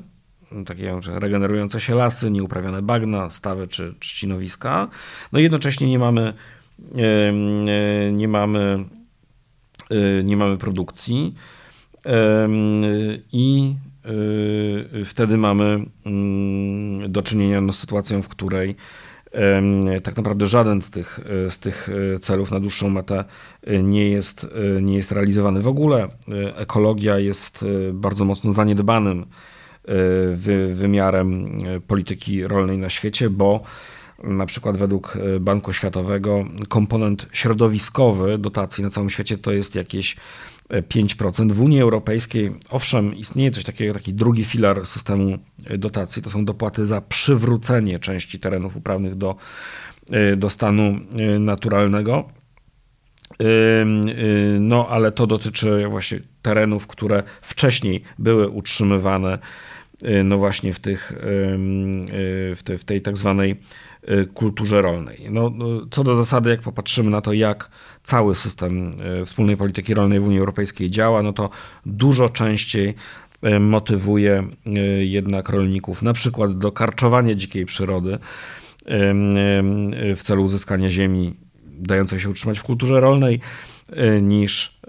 [0.65, 4.87] takie regenerujące się lasy, nieuprawione bagna, stawy czy trzcinowiska.
[5.31, 6.33] No i jednocześnie nie mamy
[8.11, 8.85] nie mamy
[10.23, 11.35] nie mamy produkcji
[13.31, 13.75] i
[15.01, 18.75] y, wtedy mamy mm, do czynienia no, z sytuacją, w której
[20.03, 23.25] tak naprawdę żaden z tych, z tych y, celów na dłuższą metę
[23.83, 24.47] nie jest,
[24.81, 25.61] nie jest realizowany.
[25.61, 26.07] W ogóle
[26.55, 29.25] ekologia jest bardzo mocno zaniedbanym
[30.73, 33.63] wymiarem polityki rolnej na świecie, bo
[34.23, 40.15] na przykład według Banku Światowego komponent środowiskowy dotacji na całym świecie to jest jakieś
[40.69, 41.51] 5%.
[41.51, 45.37] W Unii Europejskiej, owszem, istnieje coś takiego, taki drugi filar systemu
[45.77, 49.35] dotacji, to są dopłaty za przywrócenie części terenów uprawnych do,
[50.37, 50.99] do stanu
[51.39, 52.29] naturalnego.
[54.59, 59.39] No, ale to dotyczy właśnie terenów, które wcześniej były utrzymywane,
[60.23, 61.13] no właśnie w, tych,
[62.55, 63.57] w, te, w tej tak zwanej
[63.94, 63.94] Y,
[64.33, 65.27] kulturze rolnej.
[65.29, 67.69] No, no, co do zasady, jak popatrzymy na to, jak
[68.03, 68.91] cały system
[69.21, 71.49] y, wspólnej polityki rolnej w Unii Europejskiej działa, no to
[71.85, 72.93] dużo częściej
[73.43, 74.43] y, motywuje
[74.99, 78.19] jednak rolników na przykład do karczowania dzikiej przyrody
[80.15, 81.33] w celu uzyskania ziemi
[81.65, 83.39] dającej się utrzymać w kulturze rolnej
[84.21, 84.79] niż,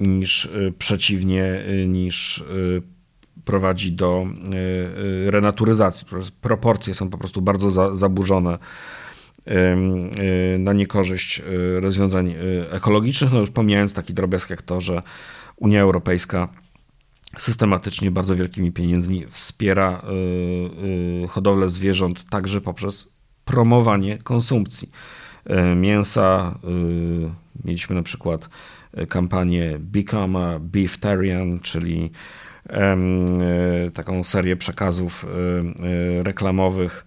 [0.00, 0.48] niż
[0.78, 2.44] przeciwnie, niż
[3.44, 6.06] prowadzi do e, e, renaturyzacji.
[6.40, 8.58] Proporcje są po prostu bardzo za, zaburzone
[9.46, 9.76] e,
[10.58, 11.42] na niekorzyść
[11.80, 12.34] rozwiązań
[12.70, 15.02] ekologicznych, no już pomijając taki drobiazg jak to, że
[15.56, 16.48] Unia Europejska
[17.38, 20.02] systematycznie bardzo wielkimi pieniędzmi wspiera
[21.28, 23.12] hodowlę zwierząt także poprzez
[23.44, 24.90] promowanie konsumpcji
[25.76, 26.58] mięsa.
[27.64, 28.48] Mieliśmy na przykład
[29.08, 32.10] kampanię Become a Beeftarian, czyli
[33.94, 37.06] taką serię przekazów e, e, reklamowych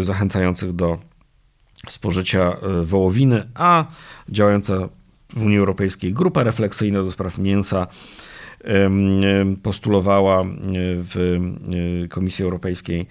[0.00, 0.98] zachęcających do
[1.88, 3.84] spożycia wołowiny, a
[4.28, 4.88] działająca
[5.36, 7.86] w Unii Europejskiej grupa refleksyjna do spraw mięsa
[9.62, 10.42] postulowała
[10.96, 11.38] w
[12.10, 13.06] Komisji Europejskiej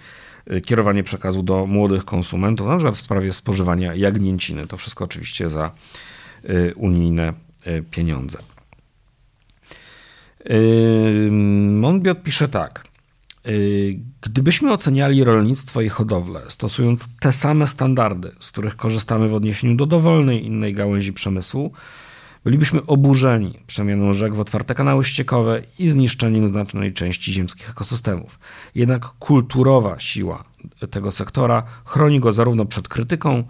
[0.64, 4.66] kierowanie przekazu do młodych konsumentów, na przykład w sprawie spożywania jagnięciny.
[4.66, 5.70] To wszystko oczywiście za
[6.76, 7.32] unijne
[7.90, 8.38] pieniądze.
[11.70, 12.84] Monbiot pisze tak.
[13.44, 19.76] Yy, gdybyśmy oceniali rolnictwo i hodowlę, stosując te same standardy, z których korzystamy w odniesieniu
[19.76, 21.72] do dowolnej innej gałęzi przemysłu,
[22.44, 28.38] Bylibyśmy oburzeni przemianą rzek w otwarte kanały ściekowe i zniszczeniem znacznej części ziemskich ekosystemów.
[28.74, 30.44] Jednak kulturowa siła
[30.90, 33.44] tego sektora chroni go zarówno przed krytyką,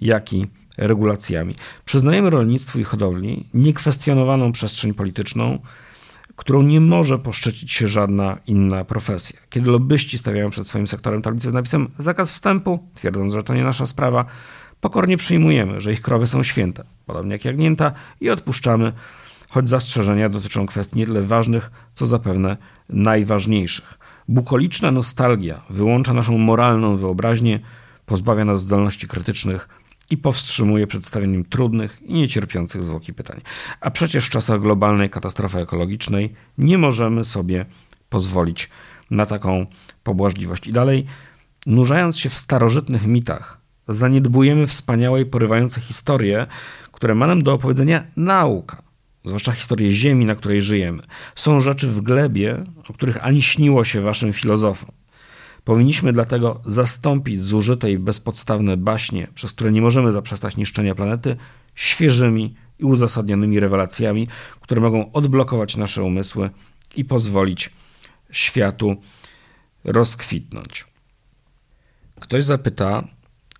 [0.00, 1.54] jak i regulacjami.
[1.84, 5.58] Przyznajemy rolnictwu i hodowli niekwestionowaną przestrzeń polityczną,
[6.36, 9.40] którą nie może poszczycić się żadna inna profesja.
[9.50, 13.64] Kiedy lobbyści stawiają przed swoim sektorem tablicę z napisem zakaz wstępu, twierdząc, że to nie
[13.64, 14.24] nasza sprawa,
[14.80, 18.92] pokornie przyjmujemy, że ich krowy są święte, podobnie jak jagnięta, i odpuszczamy,
[19.48, 22.56] choć zastrzeżenia dotyczą kwestii nie tyle ważnych, co zapewne
[22.88, 23.98] najważniejszych.
[24.28, 27.60] Bukoliczna nostalgia wyłącza naszą moralną wyobraźnię,
[28.06, 29.68] pozbawia nas zdolności krytycznych
[30.10, 33.40] i powstrzymuje przedstawieniem trudnych i niecierpiących zwłoki pytań.
[33.80, 37.66] A przecież w czasach globalnej katastrofy ekologicznej nie możemy sobie
[38.08, 38.68] pozwolić
[39.10, 39.66] na taką
[40.02, 40.66] pobłażliwość.
[40.66, 41.06] I dalej,
[41.66, 46.46] nurzając się w starożytnych mitach, zaniedbujemy wspaniałe i porywające historie,
[46.92, 48.82] które ma nam do opowiedzenia nauka,
[49.24, 51.02] zwłaszcza historię Ziemi, na której żyjemy.
[51.34, 54.90] Są rzeczy w glebie, o których ani śniło się waszym filozofom.
[55.64, 61.36] Powinniśmy dlatego zastąpić zużyte i bezpodstawne baśnie, przez które nie możemy zaprzestać niszczenia planety,
[61.74, 64.28] świeżymi i uzasadnionymi rewelacjami,
[64.60, 66.50] które mogą odblokować nasze umysły
[66.96, 67.70] i pozwolić
[68.30, 68.96] światu
[69.84, 70.84] rozkwitnąć.
[72.20, 73.08] Ktoś zapyta,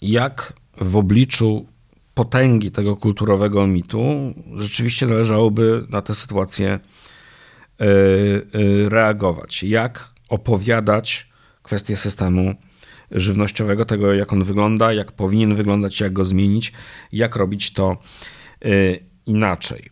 [0.02, 1.66] jak w obliczu
[2.14, 6.80] potęgi tego kulturowego mitu rzeczywiście należałoby na tę sytuację e,
[7.84, 7.88] e,
[8.88, 9.62] reagować.
[9.62, 11.33] Jak opowiadać
[11.64, 12.55] kwestię systemu
[13.11, 16.72] żywnościowego, tego jak on wygląda, jak powinien wyglądać, jak go zmienić,
[17.12, 17.96] jak robić to
[18.64, 19.90] y, inaczej.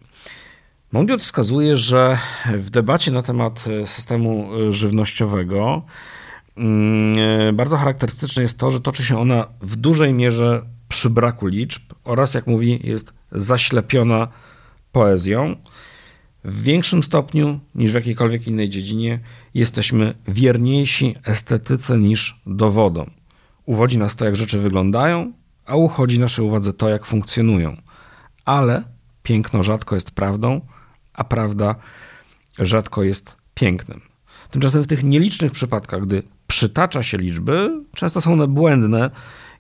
[0.92, 2.18] Mondiot wskazuje, że
[2.54, 5.82] w debacie na temat systemu żywnościowego
[6.56, 11.82] mm, bardzo charakterystyczne jest to, że toczy się ona w dużej mierze przy braku liczb
[12.04, 14.28] oraz, jak mówi, jest zaślepiona
[14.92, 15.56] poezją.
[16.44, 19.20] W większym stopniu niż w jakiejkolwiek innej dziedzinie
[19.54, 23.10] jesteśmy wierniejsi estetyce niż dowodom.
[23.66, 25.32] Uwodzi nas to, jak rzeczy wyglądają,
[25.66, 27.76] a uchodzi naszej uwadze to, jak funkcjonują.
[28.44, 28.82] Ale
[29.22, 30.60] piękno rzadko jest prawdą,
[31.14, 31.74] a prawda
[32.58, 34.00] rzadko jest pięknem.
[34.50, 39.10] Tymczasem w tych nielicznych przypadkach, gdy przytacza się liczby, często są one błędne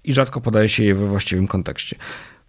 [0.04, 1.96] i rzadko podaje się je we właściwym kontekście.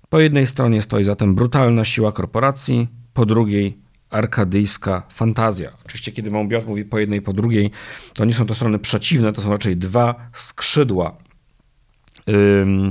[0.09, 3.82] Po jednej stronie stoi zatem brutalna siła korporacji, po drugiej
[4.13, 5.71] arkadyjska fantazja.
[5.85, 7.71] Oczywiście, kiedy Monbiot mówi po jednej, po drugiej,
[8.13, 11.17] to nie są to strony przeciwne, to są raczej dwa skrzydła,
[12.29, 12.89] ym,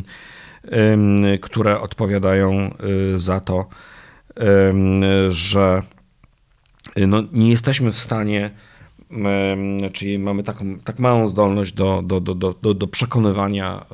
[0.73, 2.75] ym, które odpowiadają
[3.15, 3.67] y, za to,
[4.71, 5.83] ym, że
[6.99, 8.51] y, no, nie jesteśmy w stanie,
[9.93, 13.87] czyli mamy taką, tak małą zdolność do, do, do, do, do przekonywania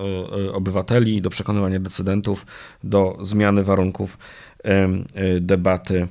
[0.47, 2.47] y, obywateli, do przekonywania decydentów,
[2.85, 4.19] do zmiany warunków
[5.41, 6.09] debaty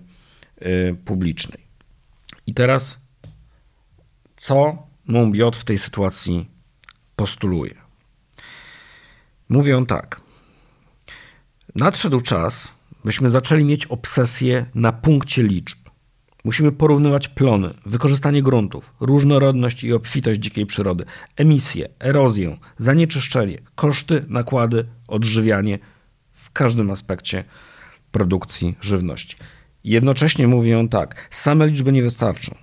[1.06, 1.68] publicznej.
[2.48, 3.08] I teraz,
[4.38, 6.50] co Monbiot w tej sytuacji
[7.16, 7.76] postuluje?
[9.50, 10.22] Mówią tak.
[11.76, 12.74] Nadszedł czas,
[13.06, 15.78] byśmy zaczęli mieć obsesję na punkcie liczb.
[16.44, 24.88] Musimy porównywać plony, wykorzystanie gruntów, różnorodność i obfitość dzikiej przyrody, emisję, erozję, zanieczyszczenie, koszty, nakłady,
[25.08, 25.80] odżywianie
[26.32, 27.44] w każdym aspekcie
[28.12, 29.38] produkcji żywności.
[29.88, 32.56] Jednocześnie mówi on tak: same liczby nie wystarczą.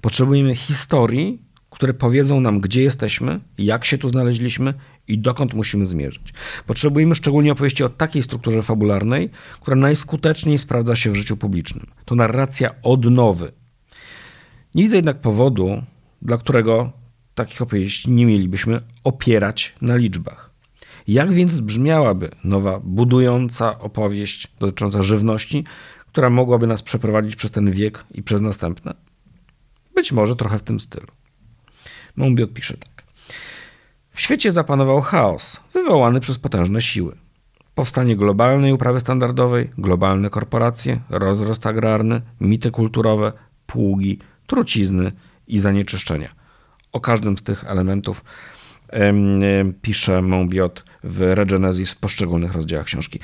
[0.00, 4.74] Potrzebujemy historii, które powiedzą nam, gdzie jesteśmy, jak się tu znaleźliśmy
[5.08, 6.34] i dokąd musimy zmierzyć.
[6.66, 11.86] Potrzebujemy szczególnie opowieści o takiej strukturze fabularnej, która najskuteczniej sprawdza się w życiu publicznym.
[12.04, 13.52] To narracja odnowy.
[14.74, 15.82] Nie widzę jednak powodu,
[16.22, 16.92] dla którego
[17.34, 20.50] takich opowieści nie mielibyśmy opierać na liczbach.
[21.08, 25.64] Jak więc brzmiałaby nowa, budująca opowieść dotycząca żywności,
[26.12, 28.94] która mogłaby nas przeprowadzić przez ten wiek i przez następne?
[29.94, 31.06] Być może trochę w tym stylu.
[32.16, 33.02] Mombiot pisze tak.
[34.10, 37.16] W świecie zapanował chaos, wywołany przez potężne siły.
[37.74, 43.32] Powstanie globalnej uprawy standardowej, globalne korporacje, rozrost agrarny, mity kulturowe,
[43.66, 45.12] pługi, trucizny
[45.46, 46.28] i zanieczyszczenia.
[46.92, 48.24] O każdym z tych elementów
[49.82, 53.20] pisze Mombiot w Regenesis w poszczególnych rozdziałach książki.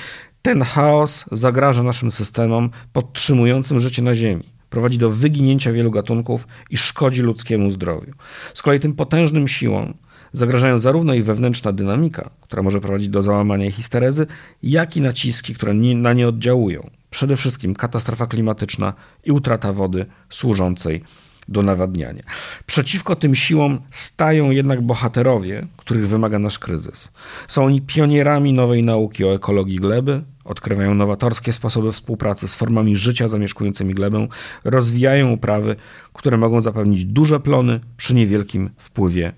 [0.48, 4.44] Ten chaos zagraża naszym systemom podtrzymującym życie na Ziemi.
[4.70, 8.12] Prowadzi do wyginięcia wielu gatunków i szkodzi ludzkiemu zdrowiu.
[8.55, 9.94] Z kolei tym potężnym siłom
[10.32, 14.26] zagrażają zarówno ich wewnętrzna dynamika, która może prowadzić do załamania i histerezy,
[14.62, 16.90] jak i naciski, które na nie oddziałują.
[17.11, 18.92] Przede wszystkim katastrofa klimatyczna
[19.24, 21.03] i utrata wody służącej
[21.49, 22.22] do nawadniania.
[22.66, 27.12] Przeciwko tym siłom stają jednak bohaterowie, których wymaga nasz kryzys.
[27.49, 33.28] Są oni pionierami nowej nauki o ekologii gleby, odkrywają nowatorskie sposoby współpracy z formami życia
[33.28, 34.28] zamieszkującymi glebę,
[34.64, 35.76] rozwijają uprawy,
[36.12, 39.32] które mogą zapewnić duże plony przy niewielkim wpływie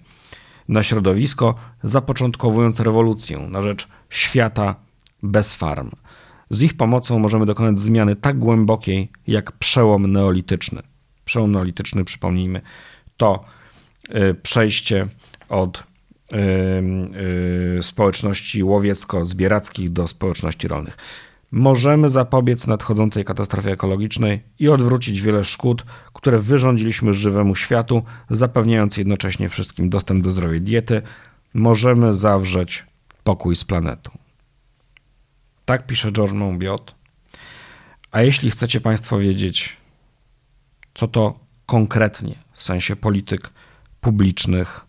[0.68, 4.74] na środowisko, zapoczątkowując rewolucję na rzecz świata
[5.22, 5.90] bez farm.
[6.50, 10.82] Z ich pomocą możemy dokonać zmiany tak głębokiej jak przełom neolityczny.
[11.24, 12.61] Przełom neolityczny, przypomnijmy,
[13.16, 13.44] to
[14.08, 15.06] y, przejście
[15.48, 15.89] od
[17.80, 20.96] społeczności łowiecko-zbierackich do społeczności rolnych.
[21.50, 29.48] Możemy zapobiec nadchodzącej katastrofie ekologicznej i odwrócić wiele szkód, które wyrządziliśmy żywemu światu, zapewniając jednocześnie
[29.48, 31.02] wszystkim dostęp do zdrowej diety.
[31.54, 32.86] Możemy zawrzeć
[33.24, 34.10] pokój z planetą.
[35.64, 36.94] Tak pisze George Monbiot.
[38.10, 39.76] A jeśli chcecie Państwo wiedzieć,
[40.94, 43.50] co to konkretnie w sensie polityk
[44.00, 44.86] publicznych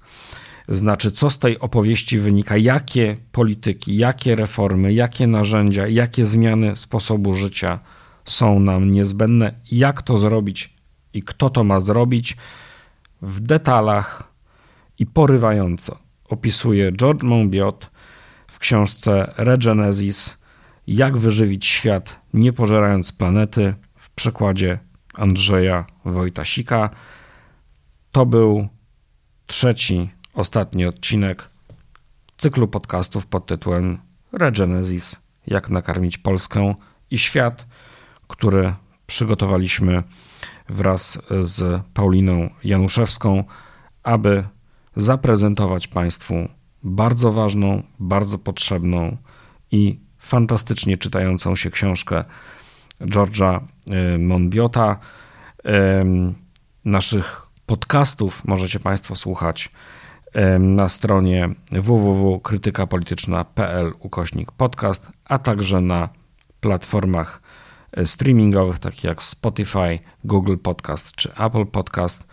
[0.72, 7.36] znaczy, co z tej opowieści wynika, jakie polityki, jakie reformy, jakie narzędzia, jakie zmiany sposobu
[7.36, 7.80] życia
[8.26, 10.74] są nam niezbędne, jak to zrobić
[11.13, 12.38] i kto to ma zrobić,
[13.22, 14.34] w detalach
[14.99, 15.97] i porywająco
[16.30, 17.91] opisuje George Monbiot
[18.47, 20.38] w książce Regenesis
[20.88, 24.80] Jak wyżywić świat, nie pożerając planety, w przekładzie
[25.13, 26.89] Andrzeja Wojtasika.
[28.11, 28.67] To był
[29.45, 31.49] trzeci, ostatni odcinek
[32.38, 33.97] cyklu podcastów pod tytułem
[34.32, 36.75] Regenesis Jak nakarmić Polskę
[37.11, 37.65] i świat,
[38.27, 38.73] który
[39.07, 40.03] przygotowaliśmy
[40.69, 43.43] wraz z Pauliną Januszewską,
[44.03, 44.43] aby
[44.95, 46.36] zaprezentować Państwu
[46.84, 49.17] bardzo ważną, bardzo potrzebną
[49.71, 52.23] i fantastycznie czytającą się książkę
[53.01, 53.59] George'a
[54.15, 54.99] y, Monbiota.
[56.86, 59.71] Naszych podcastów możecie Państwo słuchać
[60.59, 66.09] na stronie www.krytykapolityczna.pl ukośnik podcast, a także na
[66.59, 67.41] platformach
[67.91, 72.27] e, streamingowych takich jak Spotify, Google Podcast czy Apple Podcast.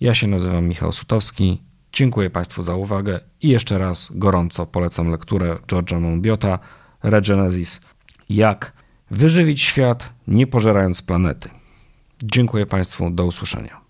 [0.00, 1.62] Ja się nazywam Michał Sutowski.
[1.92, 6.58] Dziękuję Państwu za uwagę i jeszcze raz gorąco polecam lekturę George'a Monbiota
[7.02, 7.80] Regenesis
[8.28, 8.72] Jak
[9.10, 11.48] wyżywić świat nie pożerając planety.
[12.22, 13.81] Dziękuję Państwu, do usłyszenia.